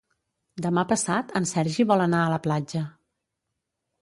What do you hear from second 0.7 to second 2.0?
passat en Sergi